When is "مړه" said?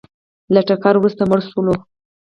1.29-1.43